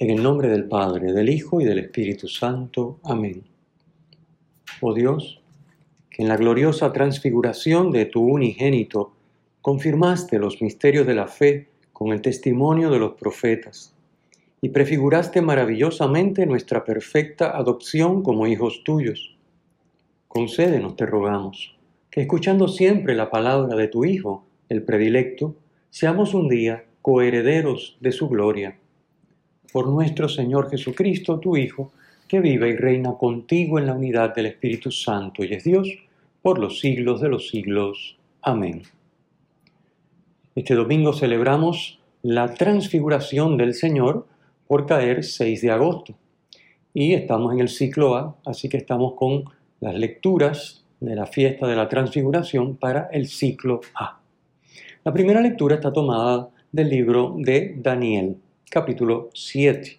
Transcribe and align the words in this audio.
En 0.00 0.08
el 0.08 0.22
nombre 0.22 0.48
del 0.48 0.64
Padre, 0.64 1.12
del 1.12 1.28
Hijo 1.28 1.60
y 1.60 1.66
del 1.66 1.78
Espíritu 1.78 2.26
Santo. 2.26 3.00
Amén. 3.04 3.44
Oh 4.80 4.94
Dios, 4.94 5.42
que 6.08 6.22
en 6.22 6.28
la 6.28 6.38
gloriosa 6.38 6.90
transfiguración 6.90 7.90
de 7.90 8.06
tu 8.06 8.22
unigénito 8.22 9.12
confirmaste 9.60 10.38
los 10.38 10.62
misterios 10.62 11.06
de 11.06 11.14
la 11.14 11.28
fe 11.28 11.68
con 11.92 12.12
el 12.12 12.22
testimonio 12.22 12.88
de 12.88 12.98
los 12.98 13.12
profetas 13.12 13.94
y 14.62 14.70
prefiguraste 14.70 15.42
maravillosamente 15.42 16.46
nuestra 16.46 16.82
perfecta 16.82 17.54
adopción 17.54 18.22
como 18.22 18.46
hijos 18.46 18.82
tuyos. 18.82 19.36
Concédenos, 20.28 20.96
te 20.96 21.04
rogamos, 21.04 21.76
que 22.10 22.22
escuchando 22.22 22.68
siempre 22.68 23.14
la 23.14 23.28
palabra 23.28 23.76
de 23.76 23.88
tu 23.88 24.06
Hijo, 24.06 24.46
el 24.70 24.82
predilecto, 24.82 25.56
seamos 25.90 26.32
un 26.32 26.48
día 26.48 26.86
coherederos 27.02 27.98
de 28.00 28.12
su 28.12 28.30
gloria 28.30 28.79
por 29.72 29.88
nuestro 29.88 30.28
Señor 30.28 30.70
Jesucristo, 30.70 31.38
tu 31.38 31.56
Hijo, 31.56 31.92
que 32.26 32.40
vive 32.40 32.70
y 32.70 32.76
reina 32.76 33.14
contigo 33.14 33.78
en 33.78 33.86
la 33.86 33.94
unidad 33.94 34.34
del 34.34 34.46
Espíritu 34.46 34.90
Santo 34.90 35.44
y 35.44 35.52
es 35.52 35.64
Dios 35.64 35.88
por 36.42 36.58
los 36.58 36.78
siglos 36.80 37.20
de 37.20 37.28
los 37.28 37.48
siglos. 37.48 38.16
Amén. 38.42 38.82
Este 40.54 40.74
domingo 40.74 41.12
celebramos 41.12 41.98
la 42.22 42.54
transfiguración 42.54 43.56
del 43.56 43.74
Señor 43.74 44.26
por 44.66 44.86
caer 44.86 45.24
6 45.24 45.62
de 45.62 45.70
agosto. 45.70 46.14
Y 46.94 47.14
estamos 47.14 47.52
en 47.52 47.60
el 47.60 47.68
ciclo 47.68 48.16
A, 48.16 48.36
así 48.44 48.68
que 48.68 48.76
estamos 48.76 49.14
con 49.14 49.44
las 49.80 49.94
lecturas 49.94 50.84
de 51.00 51.16
la 51.16 51.26
fiesta 51.26 51.66
de 51.66 51.76
la 51.76 51.88
transfiguración 51.88 52.76
para 52.76 53.08
el 53.12 53.26
ciclo 53.26 53.80
A. 53.94 54.20
La 55.04 55.12
primera 55.12 55.40
lectura 55.40 55.76
está 55.76 55.92
tomada 55.92 56.50
del 56.70 56.90
libro 56.90 57.34
de 57.38 57.74
Daniel 57.78 58.36
capítulo 58.70 59.30
7. 59.34 59.98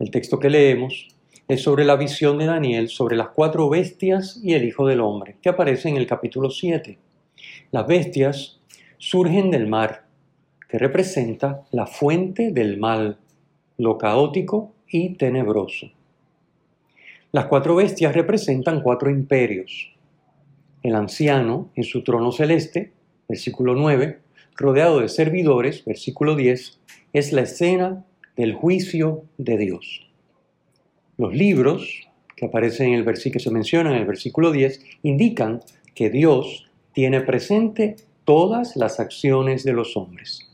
El 0.00 0.10
texto 0.10 0.40
que 0.40 0.50
leemos 0.50 1.06
es 1.46 1.62
sobre 1.62 1.84
la 1.84 1.94
visión 1.94 2.38
de 2.38 2.46
Daniel 2.46 2.88
sobre 2.88 3.14
las 3.14 3.28
cuatro 3.28 3.68
bestias 3.68 4.40
y 4.42 4.54
el 4.54 4.64
Hijo 4.64 4.84
del 4.84 5.00
Hombre, 5.00 5.36
que 5.40 5.50
aparece 5.50 5.88
en 5.88 5.96
el 5.96 6.08
capítulo 6.08 6.50
7. 6.50 6.98
Las 7.70 7.86
bestias 7.86 8.58
surgen 8.98 9.52
del 9.52 9.68
mar, 9.68 10.06
que 10.68 10.76
representa 10.76 11.62
la 11.70 11.86
fuente 11.86 12.50
del 12.50 12.78
mal, 12.78 13.18
lo 13.78 13.96
caótico 13.96 14.74
y 14.88 15.10
tenebroso. 15.10 15.92
Las 17.30 17.46
cuatro 17.46 17.76
bestias 17.76 18.12
representan 18.12 18.82
cuatro 18.82 19.08
imperios. 19.08 19.94
El 20.82 20.96
anciano 20.96 21.70
en 21.76 21.84
su 21.84 22.02
trono 22.02 22.32
celeste, 22.32 22.90
versículo 23.28 23.76
9, 23.76 24.18
rodeado 24.56 24.98
de 24.98 25.08
servidores, 25.08 25.84
versículo 25.84 26.34
10, 26.34 26.80
es 27.16 27.32
la 27.32 27.40
escena 27.40 28.04
del 28.36 28.52
juicio 28.52 29.24
de 29.38 29.56
Dios. 29.56 30.06
Los 31.16 31.34
libros 31.34 32.10
que 32.36 32.44
aparecen 32.44 32.88
en 32.88 32.94
el 32.96 33.04
versículo 33.04 33.40
se 33.40 33.76
en 33.78 33.86
el 33.86 34.04
versículo 34.04 34.52
10 34.52 34.84
indican 35.02 35.62
que 35.94 36.10
Dios 36.10 36.70
tiene 36.92 37.22
presente 37.22 37.96
todas 38.26 38.76
las 38.76 39.00
acciones 39.00 39.64
de 39.64 39.72
los 39.72 39.96
hombres. 39.96 40.46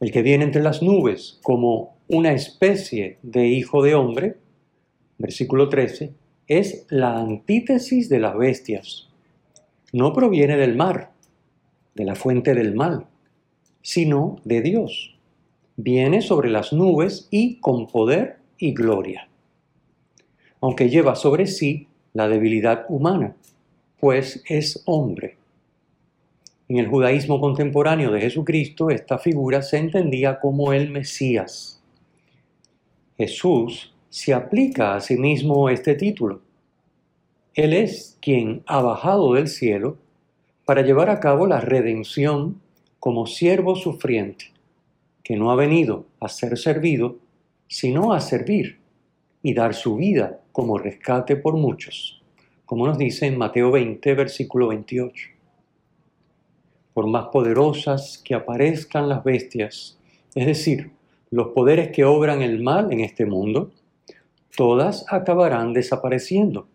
El 0.00 0.10
que 0.10 0.22
viene 0.22 0.44
entre 0.44 0.62
las 0.62 0.82
nubes 0.82 1.38
como 1.42 1.98
una 2.08 2.32
especie 2.32 3.18
de 3.22 3.46
hijo 3.46 3.82
de 3.82 3.94
hombre, 3.94 4.38
versículo 5.18 5.68
13, 5.68 6.14
es 6.46 6.86
la 6.88 7.18
antítesis 7.18 8.08
de 8.08 8.20
las 8.20 8.38
bestias. 8.38 9.10
No 9.92 10.14
proviene 10.14 10.56
del 10.56 10.76
mar, 10.76 11.12
de 11.94 12.06
la 12.06 12.14
fuente 12.14 12.54
del 12.54 12.74
mal, 12.74 13.06
sino 13.82 14.36
de 14.44 14.60
Dios. 14.62 15.16
Viene 15.82 16.20
sobre 16.20 16.50
las 16.50 16.74
nubes 16.74 17.26
y 17.30 17.58
con 17.58 17.86
poder 17.86 18.36
y 18.58 18.74
gloria. 18.74 19.30
Aunque 20.60 20.90
lleva 20.90 21.14
sobre 21.14 21.46
sí 21.46 21.88
la 22.12 22.28
debilidad 22.28 22.84
humana, 22.90 23.34
pues 23.98 24.42
es 24.46 24.82
hombre. 24.84 25.38
En 26.68 26.76
el 26.76 26.86
judaísmo 26.86 27.40
contemporáneo 27.40 28.12
de 28.12 28.20
Jesucristo, 28.20 28.90
esta 28.90 29.16
figura 29.16 29.62
se 29.62 29.78
entendía 29.78 30.38
como 30.38 30.74
el 30.74 30.90
Mesías. 30.90 31.82
Jesús 33.16 33.94
se 34.10 34.34
aplica 34.34 34.96
a 34.96 35.00
sí 35.00 35.16
mismo 35.16 35.70
este 35.70 35.94
título. 35.94 36.42
Él 37.54 37.72
es 37.72 38.18
quien 38.20 38.62
ha 38.66 38.82
bajado 38.82 39.32
del 39.32 39.48
cielo 39.48 39.96
para 40.66 40.82
llevar 40.82 41.08
a 41.08 41.20
cabo 41.20 41.46
la 41.46 41.62
redención 41.62 42.60
como 42.98 43.26
siervo 43.26 43.76
sufriente, 43.76 44.52
que 45.30 45.36
no 45.36 45.52
ha 45.52 45.54
venido 45.54 46.06
a 46.18 46.28
ser 46.28 46.58
servido, 46.58 47.18
sino 47.68 48.12
a 48.12 48.20
servir 48.20 48.80
y 49.44 49.54
dar 49.54 49.74
su 49.74 49.94
vida 49.94 50.40
como 50.50 50.76
rescate 50.76 51.36
por 51.36 51.54
muchos, 51.54 52.20
como 52.66 52.84
nos 52.88 52.98
dice 52.98 53.26
en 53.26 53.38
Mateo 53.38 53.70
20, 53.70 54.12
versículo 54.16 54.66
28. 54.66 55.28
Por 56.92 57.06
más 57.06 57.26
poderosas 57.26 58.20
que 58.24 58.34
aparezcan 58.34 59.08
las 59.08 59.22
bestias, 59.22 60.00
es 60.34 60.46
decir, 60.46 60.90
los 61.30 61.50
poderes 61.50 61.92
que 61.92 62.04
obran 62.04 62.42
el 62.42 62.60
mal 62.60 62.92
en 62.92 62.98
este 62.98 63.24
mundo, 63.24 63.70
todas 64.56 65.04
acabarán 65.12 65.72
desapareciendo, 65.72 66.66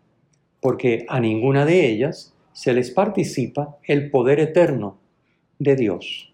porque 0.62 1.04
a 1.10 1.20
ninguna 1.20 1.66
de 1.66 1.90
ellas 1.90 2.34
se 2.54 2.72
les 2.72 2.90
participa 2.90 3.76
el 3.84 4.10
poder 4.10 4.40
eterno 4.40 4.96
de 5.58 5.76
Dios, 5.76 6.32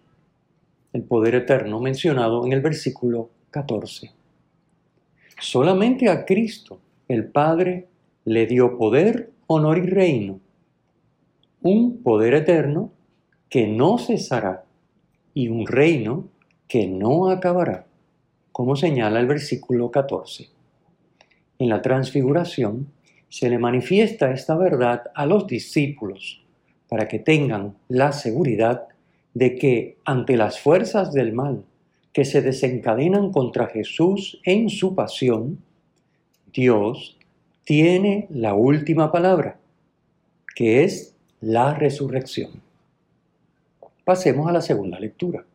el 0.93 1.03
poder 1.03 1.35
eterno 1.35 1.79
mencionado 1.79 2.45
en 2.45 2.53
el 2.53 2.61
versículo 2.61 3.31
14. 3.49 4.11
Solamente 5.39 6.09
a 6.09 6.23
Cristo 6.23 6.79
el 7.07 7.25
Padre 7.25 7.87
le 8.25 8.45
dio 8.45 8.77
poder, 8.77 9.31
honor 9.47 9.79
y 9.79 9.87
reino, 9.87 10.39
un 11.61 12.01
poder 12.03 12.35
eterno 12.35 12.91
que 13.49 13.67
no 13.67 13.97
cesará 13.97 14.65
y 15.33 15.47
un 15.47 15.67
reino 15.67 16.27
que 16.67 16.87
no 16.87 17.29
acabará, 17.29 17.85
como 18.51 18.75
señala 18.75 19.19
el 19.19 19.27
versículo 19.27 19.91
14. 19.91 20.49
En 21.59 21.69
la 21.69 21.81
transfiguración 21.81 22.87
se 23.29 23.49
le 23.49 23.57
manifiesta 23.57 24.31
esta 24.31 24.55
verdad 24.55 25.03
a 25.15 25.25
los 25.25 25.47
discípulos 25.47 26.43
para 26.87 27.07
que 27.07 27.19
tengan 27.19 27.75
la 27.87 28.11
seguridad 28.11 28.87
de 29.33 29.55
que 29.55 29.97
ante 30.05 30.37
las 30.37 30.59
fuerzas 30.59 31.13
del 31.13 31.33
mal 31.33 31.63
que 32.11 32.25
se 32.25 32.41
desencadenan 32.41 33.31
contra 33.31 33.67
Jesús 33.67 34.39
en 34.43 34.69
su 34.69 34.93
pasión, 34.93 35.59
Dios 36.53 37.17
tiene 37.63 38.27
la 38.29 38.53
última 38.53 39.11
palabra, 39.11 39.57
que 40.55 40.83
es 40.83 41.15
la 41.41 41.73
resurrección. 41.73 42.61
Pasemos 44.03 44.47
a 44.47 44.51
la 44.51 44.61
segunda 44.61 44.99
lectura. 44.99 45.45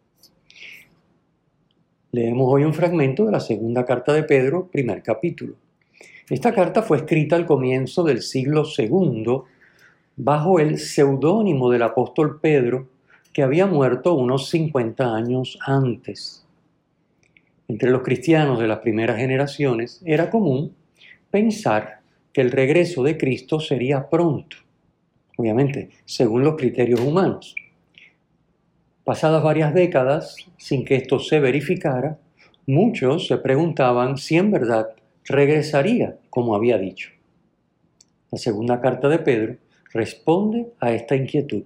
Leemos 2.10 2.46
hoy 2.50 2.64
un 2.64 2.74
fragmento 2.74 3.26
de 3.26 3.32
la 3.32 3.40
segunda 3.40 3.84
carta 3.84 4.12
de 4.12 4.24
Pedro, 4.24 4.66
primer 4.66 5.02
capítulo. 5.02 5.54
Esta 6.28 6.52
carta 6.52 6.82
fue 6.82 6.96
escrita 6.96 7.36
al 7.36 7.46
comienzo 7.46 8.02
del 8.02 8.22
siglo 8.22 8.64
II 8.76 9.42
bajo 10.16 10.58
el 10.58 10.78
seudónimo 10.78 11.70
del 11.70 11.82
apóstol 11.82 12.40
Pedro 12.40 12.88
que 13.32 13.42
había 13.42 13.66
muerto 13.66 14.14
unos 14.14 14.48
50 14.48 15.14
años 15.14 15.58
antes. 15.64 16.44
Entre 17.68 17.90
los 17.90 18.02
cristianos 18.02 18.58
de 18.58 18.66
las 18.66 18.78
primeras 18.78 19.18
generaciones 19.18 20.00
era 20.04 20.30
común 20.30 20.74
pensar 21.30 22.00
que 22.32 22.40
el 22.40 22.50
regreso 22.50 23.02
de 23.02 23.18
Cristo 23.18 23.60
sería 23.60 24.08
pronto, 24.08 24.56
obviamente, 25.36 25.90
según 26.04 26.44
los 26.44 26.56
criterios 26.56 27.00
humanos. 27.00 27.54
Pasadas 29.04 29.42
varias 29.42 29.74
décadas, 29.74 30.36
sin 30.56 30.84
que 30.84 30.96
esto 30.96 31.18
se 31.18 31.40
verificara, 31.40 32.18
muchos 32.66 33.26
se 33.26 33.38
preguntaban 33.38 34.18
si 34.18 34.36
en 34.36 34.50
verdad 34.50 34.88
regresaría 35.24 36.18
como 36.30 36.54
había 36.54 36.78
dicho. 36.78 37.10
La 38.30 38.38
segunda 38.38 38.80
carta 38.80 39.08
de 39.08 39.18
Pedro 39.18 39.56
responde 39.92 40.68
a 40.80 40.92
esta 40.92 41.16
inquietud. 41.16 41.64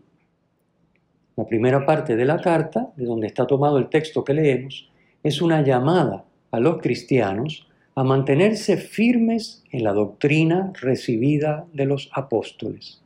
La 1.37 1.46
primera 1.46 1.87
parte 1.87 2.17
de 2.17 2.25
la 2.25 2.40
carta, 2.40 2.93
de 2.96 3.06
donde 3.06 3.26
está 3.26 3.46
tomado 3.46 3.79
el 3.79 3.88
texto 3.88 4.23
que 4.25 4.34
leemos, 4.34 4.90
es 5.23 5.40
una 5.40 5.62
llamada 5.62 6.25
a 6.50 6.61
los 6.61 6.81
cristianos 6.81 7.67
a 7.94 8.05
mantenerse 8.05 8.76
firmes 8.76 9.62
en 9.70 9.84
la 9.84 9.93
doctrina 9.93 10.73
recibida 10.81 11.67
de 11.73 11.87
los 11.87 12.11
apóstoles. 12.12 13.02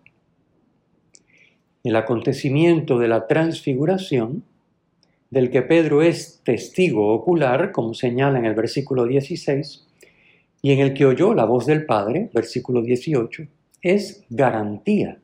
El 1.85 1.97
acontecimiento 1.97 2.99
de 2.99 3.09
la 3.09 3.27
transfiguración, 3.27 4.45
del 5.31 5.51
que 5.51 5.63
Pedro 5.63 6.03
es 6.03 6.41
testigo 6.45 7.13
ocular, 7.13 7.73
como 7.73 7.95
señala 7.95 8.39
en 8.39 8.45
el 8.45 8.55
versículo 8.55 9.07
16, 9.07 9.87
y 10.63 10.73
en 10.73 10.81
el 10.81 10.95
que 10.95 11.07
oyó 11.07 11.35
la 11.35 11.45
voz 11.45 11.67
del 11.67 11.85
Padre, 11.85 12.31
versículo 12.33 12.83
18, 12.83 13.45
es 13.83 14.25
garantía 14.31 15.19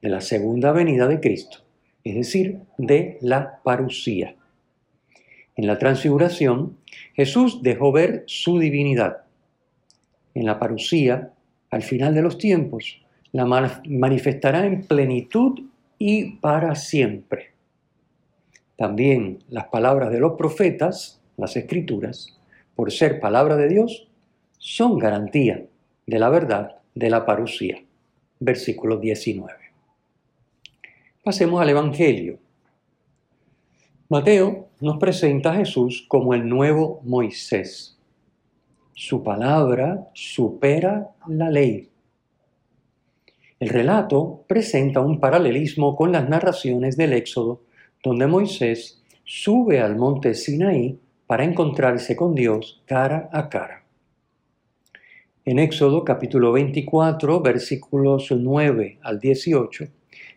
de 0.00 0.08
la 0.08 0.20
segunda 0.20 0.72
venida 0.72 1.06
de 1.08 1.20
Cristo, 1.20 1.58
es 2.06 2.14
decir, 2.14 2.60
de 2.78 3.18
la 3.20 3.60
parucía. 3.64 4.36
En 5.56 5.66
la 5.66 5.76
transfiguración, 5.76 6.76
Jesús 7.14 7.62
dejó 7.62 7.90
ver 7.90 8.22
su 8.26 8.60
divinidad. 8.60 9.24
En 10.32 10.46
la 10.46 10.60
parucía, 10.60 11.32
al 11.70 11.82
final 11.82 12.14
de 12.14 12.22
los 12.22 12.38
tiempos, 12.38 13.00
la 13.32 13.44
manifestará 13.44 14.66
en 14.66 14.82
plenitud 14.82 15.58
y 15.98 16.36
para 16.36 16.76
siempre. 16.76 17.50
También 18.76 19.42
las 19.48 19.66
palabras 19.66 20.12
de 20.12 20.20
los 20.20 20.34
profetas, 20.34 21.20
las 21.36 21.56
escrituras, 21.56 22.38
por 22.76 22.92
ser 22.92 23.18
palabra 23.18 23.56
de 23.56 23.68
Dios, 23.68 24.06
son 24.58 24.96
garantía 24.98 25.64
de 26.06 26.18
la 26.20 26.28
verdad 26.28 26.76
de 26.94 27.10
la 27.10 27.26
parucía. 27.26 27.82
Versículo 28.38 28.98
19. 28.98 29.65
Pasemos 31.26 31.60
al 31.60 31.70
Evangelio. 31.70 32.38
Mateo 34.08 34.68
nos 34.80 34.96
presenta 34.98 35.50
a 35.50 35.56
Jesús 35.56 36.06
como 36.06 36.34
el 36.34 36.48
nuevo 36.48 37.00
Moisés. 37.02 37.98
Su 38.94 39.24
palabra 39.24 40.08
supera 40.14 41.16
la 41.26 41.50
ley. 41.50 41.90
El 43.58 43.70
relato 43.70 44.44
presenta 44.46 45.00
un 45.00 45.18
paralelismo 45.18 45.96
con 45.96 46.12
las 46.12 46.28
narraciones 46.28 46.96
del 46.96 47.12
Éxodo, 47.12 47.62
donde 48.04 48.28
Moisés 48.28 49.02
sube 49.24 49.80
al 49.80 49.96
monte 49.96 50.32
Sinaí 50.32 50.96
para 51.26 51.42
encontrarse 51.42 52.14
con 52.14 52.36
Dios 52.36 52.84
cara 52.86 53.28
a 53.32 53.48
cara. 53.48 53.82
En 55.44 55.58
Éxodo 55.58 56.04
capítulo 56.04 56.52
24, 56.52 57.40
versículos 57.40 58.28
9 58.30 59.00
al 59.02 59.18
18, 59.18 59.86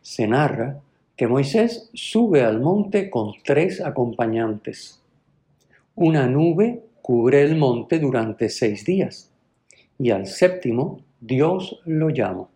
se 0.01 0.27
narra 0.27 0.79
que 1.15 1.27
Moisés 1.27 1.89
sube 1.93 2.43
al 2.43 2.61
monte 2.61 3.09
con 3.09 3.33
tres 3.43 3.81
acompañantes. 3.81 5.01
Una 5.95 6.27
nube 6.27 6.83
cubre 7.01 7.41
el 7.41 7.57
monte 7.57 7.99
durante 7.99 8.49
seis 8.49 8.85
días 8.85 9.31
y 9.97 10.11
al 10.11 10.27
séptimo 10.27 11.01
Dios 11.19 11.81
lo 11.85 12.09
llama. 12.09 12.47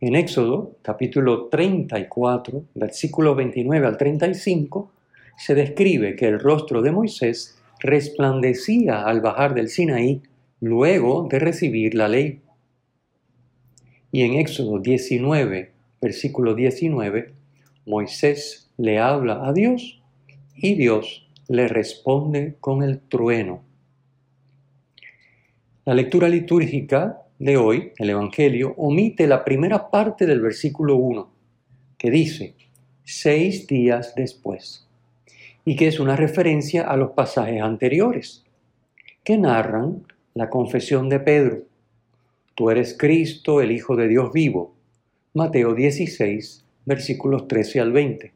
En 0.00 0.16
Éxodo 0.16 0.76
capítulo 0.82 1.48
34, 1.48 2.64
versículo 2.74 3.34
29 3.34 3.86
al 3.86 3.96
35, 3.96 4.90
se 5.36 5.54
describe 5.54 6.16
que 6.16 6.28
el 6.28 6.40
rostro 6.40 6.82
de 6.82 6.92
Moisés 6.92 7.58
resplandecía 7.80 9.02
al 9.02 9.20
bajar 9.20 9.54
del 9.54 9.68
Sinaí 9.68 10.22
luego 10.60 11.28
de 11.28 11.38
recibir 11.38 11.94
la 11.94 12.08
ley. 12.08 12.40
Y 14.10 14.22
en 14.22 14.34
Éxodo 14.34 14.78
19, 14.78 15.71
versículo 16.02 16.56
19, 16.56 17.32
Moisés 17.86 18.68
le 18.76 18.98
habla 18.98 19.46
a 19.46 19.52
Dios 19.52 20.02
y 20.56 20.74
Dios 20.74 21.28
le 21.48 21.68
responde 21.68 22.56
con 22.58 22.82
el 22.82 22.98
trueno. 23.00 23.62
La 25.84 25.94
lectura 25.94 26.28
litúrgica 26.28 27.22
de 27.38 27.56
hoy, 27.56 27.92
el 27.98 28.10
Evangelio, 28.10 28.74
omite 28.76 29.28
la 29.28 29.44
primera 29.44 29.90
parte 29.90 30.26
del 30.26 30.40
versículo 30.40 30.96
1, 30.96 31.30
que 31.96 32.10
dice, 32.10 32.54
seis 33.04 33.68
días 33.68 34.14
después, 34.16 34.88
y 35.64 35.76
que 35.76 35.86
es 35.86 36.00
una 36.00 36.16
referencia 36.16 36.82
a 36.82 36.96
los 36.96 37.12
pasajes 37.12 37.62
anteriores, 37.62 38.44
que 39.22 39.38
narran 39.38 40.04
la 40.34 40.50
confesión 40.50 41.08
de 41.08 41.20
Pedro. 41.20 41.62
Tú 42.56 42.70
eres 42.70 42.96
Cristo, 42.98 43.60
el 43.60 43.70
Hijo 43.70 43.94
de 43.94 44.08
Dios 44.08 44.32
vivo, 44.32 44.74
Mateo 45.34 45.74
16, 45.74 46.62
versículos 46.84 47.48
13 47.48 47.80
al 47.80 47.90
20, 47.90 48.32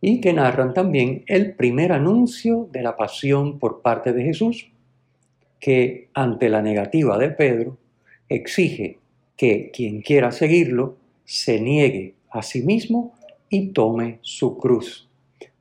y 0.00 0.20
que 0.20 0.32
narran 0.32 0.72
también 0.72 1.24
el 1.26 1.54
primer 1.54 1.90
anuncio 1.90 2.68
de 2.70 2.82
la 2.82 2.96
pasión 2.96 3.58
por 3.58 3.82
parte 3.82 4.12
de 4.12 4.22
Jesús, 4.22 4.70
que 5.58 6.06
ante 6.14 6.48
la 6.50 6.62
negativa 6.62 7.18
de 7.18 7.30
Pedro 7.30 7.78
exige 8.28 8.98
que 9.36 9.72
quien 9.74 10.02
quiera 10.02 10.30
seguirlo 10.30 10.96
se 11.24 11.60
niegue 11.60 12.14
a 12.30 12.42
sí 12.42 12.62
mismo 12.62 13.12
y 13.48 13.70
tome 13.72 14.20
su 14.22 14.56
cruz. 14.56 15.08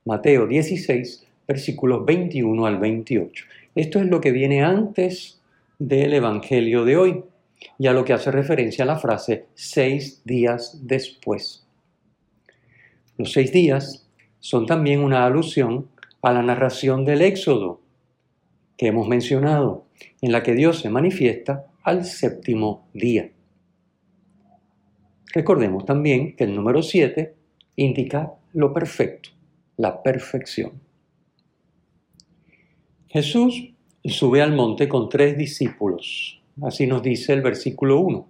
Mateo 0.06 0.46
16, 0.46 1.26
versículos 1.48 2.06
21 2.06 2.64
al 2.68 2.78
28. 2.78 3.46
Esto 3.74 4.00
es 4.00 4.06
lo 4.06 4.22
que 4.22 4.32
viene 4.32 4.62
antes 4.62 5.42
del 5.80 6.14
Evangelio 6.14 6.86
de 6.86 6.98
hoy 6.98 7.24
y 7.78 7.88
a 7.88 7.94
lo 7.94 8.06
que 8.06 8.14
hace 8.14 8.32
referencia 8.32 8.86
la 8.86 8.98
frase 8.98 9.48
seis 9.54 10.22
días 10.26 10.80
después. 10.84 11.66
Los 13.18 13.32
seis 13.32 13.52
días 13.52 14.08
son 14.40 14.66
también 14.66 15.02
una 15.02 15.26
alusión 15.26 15.90
a 16.22 16.34
la 16.34 16.42
narración 16.42 17.06
del 17.06 17.22
Éxodo 17.22 17.82
que 18.78 18.88
hemos 18.88 19.08
mencionado, 19.08 19.86
en 20.22 20.32
la 20.32 20.44
que 20.44 20.54
Dios 20.54 20.80
se 20.80 20.90
manifiesta 20.90 21.68
al 21.84 22.06
séptimo 22.06 22.88
día. 22.94 23.32
Recordemos 25.34 25.86
también 25.86 26.36
que 26.36 26.44
el 26.44 26.56
número 26.56 26.82
siete 26.82 27.36
indica 27.76 28.34
lo 28.54 28.74
perfecto, 28.74 29.30
la 29.78 30.04
perfección. 30.04 30.82
Jesús 33.08 33.74
sube 34.04 34.42
al 34.42 34.54
monte 34.54 34.88
con 34.88 35.10
tres 35.10 35.38
discípulos, 35.38 36.43
Así 36.62 36.86
nos 36.86 37.02
dice 37.02 37.34
el 37.34 37.42
versículo 37.42 38.00
1. 38.00 38.28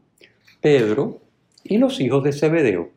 Pedro 0.61 1.21
y 1.63 1.77
los 1.77 1.99
hijos 1.99 2.23
de 2.23 2.31
Zebedeo, 2.31 2.89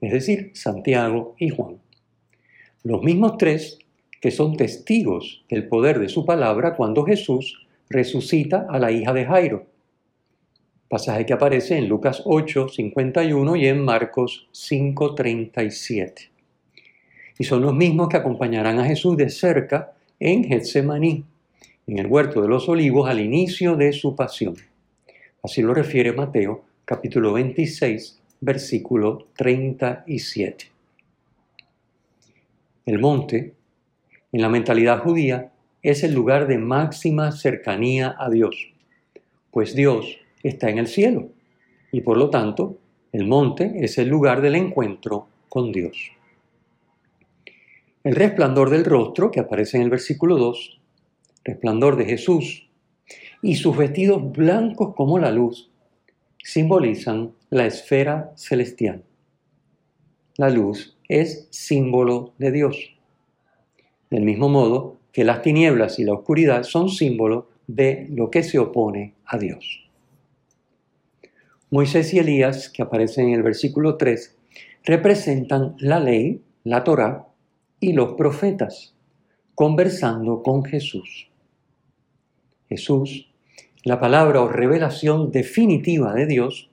es 0.00 0.12
decir, 0.12 0.52
Santiago 0.54 1.34
y 1.38 1.50
Juan. 1.50 1.78
Los 2.82 3.02
mismos 3.02 3.36
tres 3.38 3.78
que 4.20 4.30
son 4.30 4.56
testigos 4.56 5.44
del 5.50 5.68
poder 5.68 5.98
de 5.98 6.08
su 6.08 6.24
palabra 6.24 6.76
cuando 6.76 7.04
Jesús 7.04 7.66
resucita 7.90 8.66
a 8.70 8.78
la 8.78 8.90
hija 8.90 9.12
de 9.12 9.26
Jairo. 9.26 9.66
Pasaje 10.88 11.26
que 11.26 11.34
aparece 11.34 11.76
en 11.76 11.88
Lucas 11.88 12.22
8, 12.24 12.68
51 12.68 13.56
y 13.56 13.66
en 13.66 13.84
Marcos 13.84 14.48
5, 14.52 15.14
37. 15.14 16.30
Y 17.38 17.44
son 17.44 17.62
los 17.62 17.74
mismos 17.74 18.08
que 18.08 18.16
acompañarán 18.16 18.78
a 18.78 18.86
Jesús 18.86 19.16
de 19.16 19.28
cerca 19.28 19.92
en 20.18 20.44
Getsemaní, 20.44 21.24
en 21.86 21.98
el 21.98 22.06
huerto 22.06 22.40
de 22.40 22.48
los 22.48 22.68
olivos 22.68 23.08
al 23.08 23.20
inicio 23.20 23.76
de 23.76 23.92
su 23.92 24.16
pasión. 24.16 24.56
Así 25.42 25.62
lo 25.62 25.74
refiere 25.74 26.12
Mateo 26.12 26.64
capítulo 26.84 27.32
26, 27.32 28.20
versículo 28.40 29.28
37. 29.36 30.70
El 32.86 32.98
monte, 32.98 33.54
en 34.32 34.42
la 34.42 34.48
mentalidad 34.48 35.00
judía, 35.00 35.52
es 35.82 36.02
el 36.02 36.14
lugar 36.14 36.46
de 36.46 36.58
máxima 36.58 37.32
cercanía 37.32 38.14
a 38.18 38.30
Dios, 38.30 38.72
pues 39.50 39.74
Dios 39.74 40.18
está 40.42 40.70
en 40.70 40.78
el 40.78 40.86
cielo 40.86 41.28
y 41.92 42.00
por 42.00 42.16
lo 42.16 42.30
tanto 42.30 42.78
el 43.12 43.26
monte 43.26 43.72
es 43.76 43.98
el 43.98 44.08
lugar 44.08 44.40
del 44.40 44.56
encuentro 44.56 45.28
con 45.48 45.70
Dios. 45.70 46.10
El 48.02 48.16
resplandor 48.16 48.70
del 48.70 48.84
rostro, 48.84 49.30
que 49.30 49.40
aparece 49.40 49.76
en 49.76 49.84
el 49.84 49.90
versículo 49.90 50.36
2, 50.36 50.80
resplandor 51.44 51.96
de 51.96 52.06
Jesús, 52.06 52.68
y 53.42 53.56
sus 53.56 53.76
vestidos 53.76 54.32
blancos 54.32 54.94
como 54.94 55.18
la 55.18 55.30
luz 55.30 55.70
simbolizan 56.42 57.32
la 57.50 57.66
esfera 57.66 58.32
celestial. 58.36 59.04
La 60.36 60.50
luz 60.50 60.96
es 61.08 61.46
símbolo 61.50 62.34
de 62.38 62.50
Dios. 62.50 62.76
Del 64.10 64.22
mismo 64.22 64.48
modo 64.48 64.98
que 65.12 65.24
las 65.24 65.42
tinieblas 65.42 65.98
y 65.98 66.04
la 66.04 66.14
oscuridad 66.14 66.64
son 66.64 66.88
símbolo 66.88 67.48
de 67.66 68.08
lo 68.10 68.30
que 68.30 68.42
se 68.42 68.58
opone 68.58 69.14
a 69.26 69.38
Dios. 69.38 69.88
Moisés 71.70 72.12
y 72.14 72.18
Elías, 72.18 72.68
que 72.68 72.82
aparecen 72.82 73.28
en 73.28 73.34
el 73.34 73.42
versículo 73.42 73.96
3, 73.96 74.36
representan 74.84 75.74
la 75.78 75.98
ley, 75.98 76.42
la 76.62 76.84
Torá 76.84 77.26
y 77.80 77.92
los 77.92 78.14
profetas, 78.14 78.94
conversando 79.54 80.42
con 80.42 80.64
Jesús. 80.64 81.28
Jesús, 82.68 83.30
la 83.82 84.00
palabra 84.00 84.40
o 84.40 84.48
revelación 84.48 85.30
definitiva 85.30 86.14
de 86.14 86.26
Dios, 86.26 86.70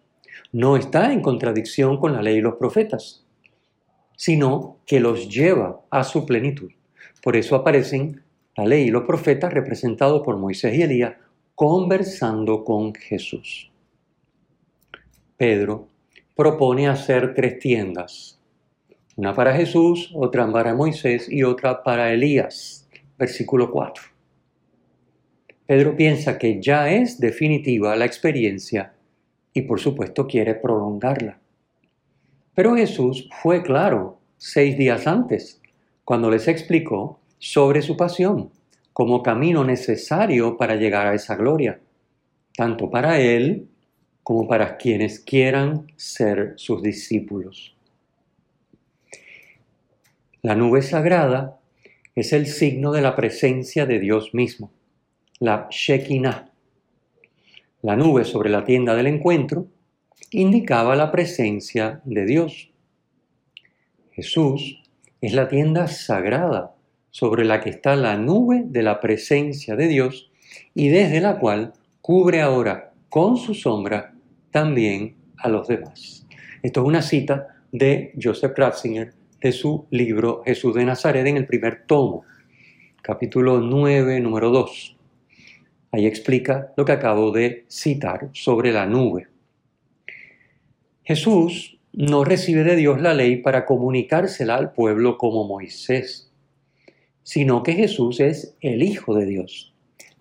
no 0.52 0.78
está 0.78 1.14
en 1.14 1.22
contradicción 1.22 1.98
con 1.98 2.14
la 2.14 2.22
ley 2.22 2.38
y 2.38 2.42
los 2.42 2.56
profetas, 2.56 3.26
sino 4.16 4.78
que 4.86 5.00
los 5.00 5.30
lleva 5.30 5.82
a 5.90 6.04
su 6.04 6.26
plenitud. 6.26 6.72
Por 7.24 7.36
eso 7.36 7.56
aparecen 7.56 8.22
la 8.56 8.66
ley 8.66 8.88
y 8.88 8.92
los 8.92 9.04
profetas 9.04 9.54
representados 9.54 10.22
por 10.24 10.38
Moisés 10.38 10.76
y 10.76 10.82
Elías 10.82 11.16
conversando 11.56 12.64
con 12.64 12.94
Jesús. 12.94 13.72
Pedro 15.38 15.88
propone 16.36 16.88
hacer 16.88 17.34
tres 17.34 17.60
tiendas, 17.60 18.40
una 19.16 19.34
para 19.34 19.54
Jesús, 19.54 20.12
otra 20.14 20.52
para 20.52 20.74
Moisés 20.74 21.28
y 21.30 21.44
otra 21.44 21.84
para 21.84 22.12
Elías. 22.14 22.88
Versículo 23.18 23.72
4. 23.72 24.11
Pedro 25.72 25.96
piensa 25.96 26.38
que 26.38 26.62
ya 26.62 26.92
es 26.92 27.18
definitiva 27.18 27.96
la 27.96 28.04
experiencia 28.04 28.92
y 29.54 29.62
por 29.62 29.80
supuesto 29.80 30.28
quiere 30.28 30.54
prolongarla. 30.54 31.40
Pero 32.54 32.76
Jesús 32.76 33.30
fue 33.42 33.64
claro 33.64 34.20
seis 34.36 34.78
días 34.78 35.08
antes, 35.08 35.62
cuando 36.04 36.30
les 36.30 36.50
explicó 36.50 37.22
sobre 37.40 37.82
su 37.82 37.96
pasión 37.96 38.52
como 38.92 39.24
camino 39.24 39.64
necesario 39.64 40.58
para 40.58 40.76
llegar 40.76 41.08
a 41.08 41.14
esa 41.14 41.38
gloria, 41.38 41.80
tanto 42.54 42.90
para 42.90 43.22
Él 43.22 43.70
como 44.24 44.50
para 44.50 44.76
quienes 44.76 45.22
quieran 45.22 45.88
ser 45.96 46.52
sus 46.58 46.84
discípulos. 46.84 47.78
La 50.42 50.56
nube 50.56 50.82
sagrada 50.82 51.62
es 52.14 52.34
el 52.34 52.48
signo 52.48 52.92
de 52.92 53.02
la 53.02 53.16
presencia 53.16 53.86
de 53.86 54.00
Dios 54.02 54.34
mismo, 54.34 54.70
la 55.42 55.68
Shekinah. 55.72 56.52
La 57.82 57.96
nube 57.96 58.26
sobre 58.26 58.52
la 58.52 58.64
tienda 58.64 58.96
del 58.96 59.08
encuentro 59.08 59.66
indicaba 60.30 60.96
la 60.96 61.12
presencia 61.12 62.00
de 62.06 62.28
Dios. 62.28 62.70
Jesús 64.12 64.84
es 65.20 65.34
la 65.34 65.48
tienda 65.48 65.88
sagrada 65.88 66.76
sobre 67.10 67.44
la 67.44 67.60
que 67.60 67.72
está 67.72 67.96
la 67.96 68.18
nube 68.18 68.62
de 68.68 68.84
la 68.84 69.00
presencia 69.00 69.76
de 69.76 69.88
Dios 69.88 70.32
y 70.76 70.90
desde 70.90 71.22
la 71.22 71.40
cual 71.40 71.74
cubre 72.02 72.42
ahora 72.42 72.94
con 73.10 73.36
su 73.38 73.56
sombra 73.56 74.14
también 74.52 75.16
a 75.38 75.50
los 75.50 75.68
demás. 75.68 76.28
Esto 76.62 76.82
es 76.82 76.88
una 76.88 77.02
cita 77.02 77.48
de 77.72 78.14
Joseph 78.22 78.56
Ratzinger 78.56 79.16
de 79.42 79.52
su 79.52 79.88
libro 79.90 80.44
Jesús 80.46 80.76
de 80.76 80.86
Nazaret 80.86 81.26
en 81.26 81.38
el 81.38 81.48
primer 81.48 81.88
tomo, 81.88 82.26
capítulo 83.02 83.60
9, 83.60 84.20
número 84.20 84.52
2. 84.52 84.98
Ahí 85.92 86.06
explica 86.06 86.74
lo 86.78 86.86
que 86.86 86.94
acabo 86.94 87.32
de 87.32 87.66
citar 87.68 88.30
sobre 88.34 88.72
la 88.72 88.86
nube. 88.86 89.28
Jesús 91.04 91.78
no 91.94 92.24
recibe 92.24 92.64
de 92.64 92.78
Dios 92.78 93.02
la 93.02 93.14
ley 93.14 93.38
para 93.38 93.66
comunicársela 93.66 94.56
al 94.56 94.72
pueblo 94.72 95.18
como 95.18 95.46
Moisés, 95.46 96.32
sino 97.24 97.64
que 97.64 97.74
Jesús 97.74 98.20
es 98.22 98.56
el 98.62 98.84
Hijo 98.84 99.14
de 99.14 99.26
Dios, 99.26 99.74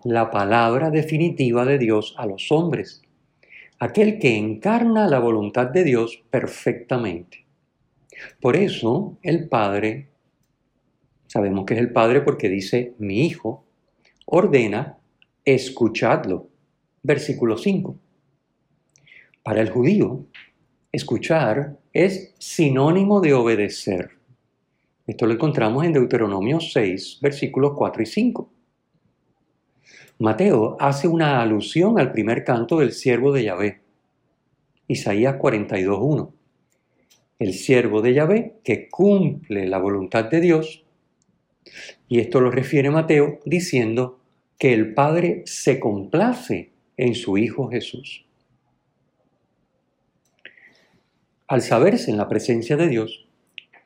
la 0.03 0.29
palabra 0.31 0.89
definitiva 0.89 1.65
de 1.65 1.77
Dios 1.77 2.13
a 2.17 2.25
los 2.25 2.51
hombres, 2.51 3.01
aquel 3.79 4.19
que 4.19 4.37
encarna 4.37 5.07
la 5.07 5.19
voluntad 5.19 5.67
de 5.67 5.83
Dios 5.85 6.21
perfectamente. 6.29 7.45
Por 8.39 8.57
eso 8.57 9.17
el 9.23 9.47
Padre, 9.47 10.09
sabemos 11.27 11.65
que 11.65 11.75
es 11.75 11.79
el 11.79 11.93
Padre 11.93 12.21
porque 12.21 12.49
dice 12.49 12.93
mi 12.99 13.25
Hijo, 13.25 13.63
ordena, 14.25 14.97
escuchadlo. 15.45 16.49
Versículo 17.03 17.57
5. 17.57 17.97
Para 19.43 19.61
el 19.61 19.69
judío, 19.69 20.25
escuchar 20.91 21.79
es 21.93 22.33
sinónimo 22.37 23.21
de 23.21 23.33
obedecer. 23.33 24.11
Esto 25.07 25.25
lo 25.25 25.33
encontramos 25.33 25.83
en 25.83 25.93
Deuteronomio 25.93 26.59
6, 26.59 27.19
versículos 27.21 27.73
4 27.75 28.03
y 28.03 28.05
5. 28.05 28.51
Mateo 30.19 30.77
hace 30.79 31.07
una 31.07 31.41
alusión 31.41 31.99
al 31.99 32.11
primer 32.11 32.43
canto 32.43 32.79
del 32.79 32.91
siervo 32.91 33.31
de 33.31 33.43
Yahvé. 33.43 33.81
Isaías 34.87 35.35
42.1 35.37 36.33
el 37.41 37.55
siervo 37.55 38.03
de 38.03 38.13
Yahvé, 38.13 38.59
que 38.63 38.87
cumple 38.87 39.65
la 39.65 39.79
voluntad 39.79 40.25
de 40.25 40.41
Dios. 40.41 40.85
Y 42.07 42.19
esto 42.19 42.39
lo 42.39 42.51
refiere 42.51 42.91
Mateo 42.91 43.39
diciendo 43.45 44.20
que 44.61 44.75
el 44.75 44.93
Padre 44.93 45.41
se 45.47 45.79
complace 45.79 46.69
en 46.95 47.15
su 47.15 47.35
Hijo 47.39 47.67
Jesús. 47.67 48.27
Al 51.47 51.63
saberse 51.63 52.11
en 52.11 52.17
la 52.17 52.29
presencia 52.29 52.77
de 52.77 52.87
Dios, 52.87 53.25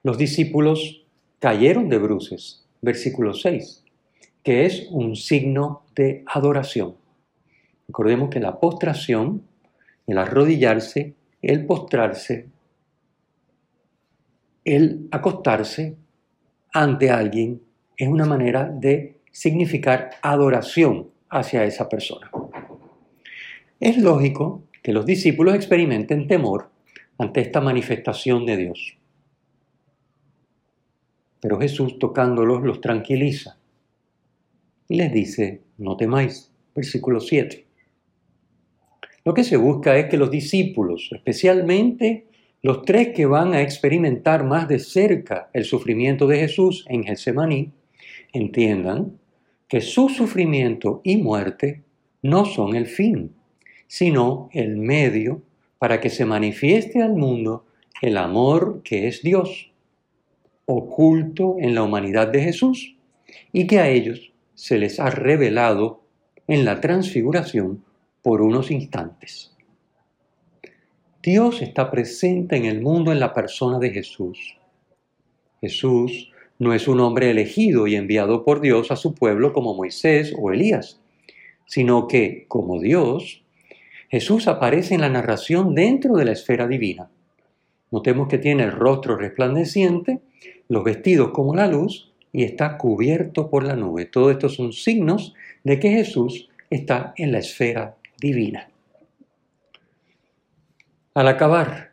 los 0.03 0.17
discípulos 0.17 1.05
cayeron 1.39 1.87
de 1.87 1.97
bruces, 1.97 2.65
versículo 2.81 3.33
6, 3.33 3.85
que 4.43 4.65
es 4.65 4.89
un 4.91 5.15
signo 5.15 5.83
de 5.95 6.25
adoración. 6.25 6.97
Recordemos 7.87 8.29
que 8.29 8.41
la 8.41 8.59
postración, 8.59 9.43
el 10.07 10.17
arrodillarse, 10.17 11.13
el 11.41 11.65
postrarse, 11.65 12.49
el 14.65 15.07
acostarse 15.09 15.95
ante 16.73 17.11
alguien 17.11 17.61
es 17.95 18.09
una 18.09 18.25
manera 18.25 18.65
de 18.65 19.14
significar 19.35 20.11
adoración 20.21 21.09
hacia 21.29 21.65
esa 21.65 21.89
persona. 21.89 22.31
Es 23.81 23.97
lógico 23.97 24.63
que 24.81 24.93
los 24.93 25.05
discípulos 25.05 25.55
experimenten 25.55 26.25
temor 26.25 26.69
ante 27.17 27.41
esta 27.41 27.59
manifestación 27.59 28.45
de 28.45 28.55
Dios. 28.55 28.97
Pero 31.41 31.59
Jesús 31.59 31.99
tocándolos 31.99 32.63
los 32.63 32.79
tranquiliza 32.79 33.57
y 34.87 34.95
les 34.95 35.11
dice, 35.11 35.63
no 35.77 35.97
temáis, 35.97 36.53
versículo 36.73 37.19
7. 37.19 37.67
Lo 39.25 39.33
que 39.33 39.43
se 39.43 39.57
busca 39.57 39.97
es 39.97 40.05
que 40.05 40.15
los 40.15 40.31
discípulos, 40.31 41.09
especialmente 41.11 42.27
los 42.61 42.83
tres 42.83 43.09
que 43.09 43.25
van 43.25 43.53
a 43.53 43.61
experimentar 43.61 44.45
más 44.45 44.69
de 44.69 44.79
cerca 44.79 45.49
el 45.51 45.65
sufrimiento 45.65 46.25
de 46.25 46.39
Jesús 46.39 46.85
en 46.87 47.03
Getsemaní 47.03 47.73
entiendan 48.31 49.19
que 49.67 49.81
su 49.81 50.09
sufrimiento 50.09 51.01
y 51.03 51.17
muerte 51.17 51.83
no 52.21 52.45
son 52.45 52.75
el 52.75 52.87
fin, 52.87 53.35
sino 53.87 54.49
el 54.51 54.77
medio 54.77 55.41
para 55.77 55.99
que 55.99 56.09
se 56.09 56.25
manifieste 56.25 57.01
al 57.01 57.13
mundo 57.13 57.65
el 58.01 58.17
amor 58.17 58.81
que 58.83 59.07
es 59.07 59.21
Dios, 59.21 59.71
oculto 60.65 61.57
en 61.59 61.75
la 61.75 61.83
humanidad 61.83 62.27
de 62.27 62.41
Jesús, 62.41 62.95
y 63.51 63.67
que 63.67 63.79
a 63.79 63.89
ellos 63.89 64.33
se 64.53 64.77
les 64.77 64.99
ha 64.99 65.09
revelado 65.09 66.01
en 66.47 66.65
la 66.65 66.81
transfiguración 66.81 67.83
por 68.21 68.41
unos 68.41 68.71
instantes. 68.71 69.55
Dios 71.21 71.61
está 71.61 71.89
presente 71.89 72.55
en 72.55 72.65
el 72.65 72.81
mundo 72.81 73.11
en 73.11 73.19
la 73.19 73.33
persona 73.33 73.79
de 73.79 73.89
Jesús. 73.89 74.57
Jesús 75.59 76.31
no 76.59 76.73
es 76.73 76.87
un 76.87 76.99
hombre 76.99 77.29
elegido 77.29 77.87
y 77.87 77.95
enviado 77.95 78.43
por 78.45 78.61
Dios 78.61 78.91
a 78.91 78.95
su 78.95 79.13
pueblo 79.13 79.53
como 79.53 79.73
Moisés 79.73 80.33
o 80.37 80.51
Elías, 80.51 80.99
sino 81.65 82.07
que, 82.07 82.45
como 82.47 82.79
Dios, 82.79 83.43
Jesús 84.09 84.47
aparece 84.47 84.95
en 84.95 85.01
la 85.01 85.09
narración 85.09 85.75
dentro 85.75 86.15
de 86.15 86.25
la 86.25 86.31
esfera 86.31 86.67
divina. 86.67 87.09
Notemos 87.91 88.27
que 88.27 88.37
tiene 88.37 88.63
el 88.63 88.71
rostro 88.71 89.17
resplandeciente, 89.17 90.21
los 90.69 90.83
vestidos 90.83 91.31
como 91.31 91.55
la 91.55 91.67
luz 91.67 92.11
y 92.31 92.43
está 92.43 92.77
cubierto 92.77 93.49
por 93.49 93.63
la 93.63 93.75
nube. 93.75 94.05
Todos 94.05 94.31
estos 94.31 94.55
son 94.55 94.73
signos 94.73 95.33
de 95.63 95.79
que 95.79 95.89
Jesús 95.89 96.49
está 96.69 97.13
en 97.17 97.31
la 97.31 97.39
esfera 97.39 97.95
divina. 98.19 98.69
Al 101.13 101.27
acabar 101.27 101.91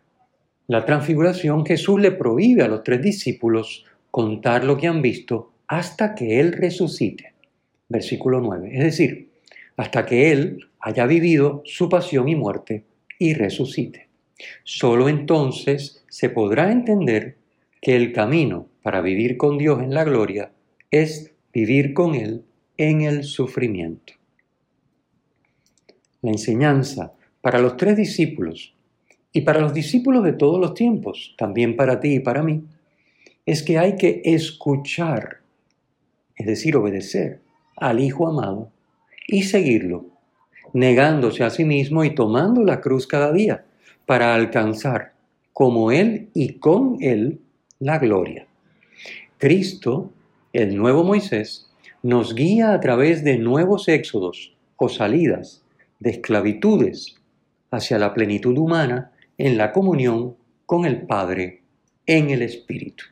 la 0.67 0.85
transfiguración, 0.85 1.65
Jesús 1.65 2.01
le 2.01 2.13
prohíbe 2.13 2.63
a 2.63 2.69
los 2.69 2.83
tres 2.83 3.03
discípulos 3.03 3.85
contar 4.13 4.63
lo 4.63 4.77
que 4.77 4.87
han 4.87 5.03
visto 5.03 5.53
hasta 5.67 6.15
que 6.15 6.39
Él 6.39 6.53
resucite. 6.53 7.33
Versículo 7.89 8.41
9. 8.41 8.71
Es 8.73 8.85
decir, 8.85 9.31
hasta 9.77 10.07
que 10.07 10.31
Él 10.31 10.69
haya 10.79 11.07
vivido 11.07 11.63
su 11.65 11.89
pasión 11.89 12.29
y 12.29 12.37
muerte 12.37 12.85
y 13.19 13.33
resucite. 13.33 14.09
Solo 14.65 15.09
entonces 15.09 16.05
se 16.09 16.29
podrá 16.29 16.71
entender 16.71 17.39
que 17.81 17.97
el 17.97 18.13
camino 18.13 18.69
para 18.83 19.01
vivir 19.01 19.37
con 19.37 19.57
Dios 19.57 19.83
en 19.83 19.95
la 19.95 20.05
gloria 20.05 20.53
es 20.91 21.33
vivir 21.53 21.95
con 21.95 22.15
Él 22.15 22.45
en 22.77 23.01
el 23.01 23.25
sufrimiento. 23.25 24.13
La 26.21 26.33
enseñanza 26.33 27.15
para 27.41 27.59
los 27.59 27.79
tres 27.79 27.97
discípulos 27.97 28.75
y 29.33 29.41
para 29.41 29.61
los 29.61 29.73
discípulos 29.73 30.23
de 30.23 30.35
todos 30.35 30.61
los 30.61 30.75
tiempos, 30.75 31.35
también 31.39 31.77
para 31.77 31.99
ti 31.99 32.17
y 32.17 32.21
para 32.21 32.43
mí, 32.43 32.63
es 33.47 33.63
que 33.63 33.79
hay 33.79 33.97
que 33.97 34.23
escuchar, 34.25 35.41
es 36.37 36.47
decir, 36.47 36.77
obedecer 36.77 37.41
al 37.77 38.01
Hijo 38.01 38.29
amado 38.29 38.71
y 39.27 39.43
seguirlo, 39.43 40.07
negándose 40.73 41.45
a 41.45 41.51
sí 41.51 41.65
mismo 41.65 42.05
y 42.05 42.15
tomando 42.15 42.63
la 42.63 42.81
cruz 42.81 43.07
cada 43.07 43.33
día 43.33 43.65
para 44.07 44.35
alcanzar, 44.35 45.13
como 45.53 45.91
Él 45.91 46.29
y 46.35 46.55
con 46.55 46.99
Él, 47.01 47.41
la 47.79 47.99
gloria. 47.99 48.47
Cristo, 49.39 50.13
el 50.53 50.77
nuevo 50.77 51.03
Moisés, 51.03 51.69
nos 52.03 52.35
guía 52.35 52.73
a 52.73 52.81
través 52.81 53.25
de 53.25 53.39
nuevos 53.39 53.89
éxodos 53.89 54.55
o 54.77 54.89
salidas 54.89 55.63
de 56.01 56.11
esclavitudes 56.11 57.17
hacia 57.71 57.99
la 57.99 58.13
plenitud 58.15 58.57
humana 58.57 59.13
en 59.39 59.57
la 59.57 59.73
comunión 59.73 60.37
con 60.67 60.85
el 60.85 61.03
Padre 61.03 61.63
en 62.07 62.31
el 62.31 62.43
Espíritu. 62.43 63.12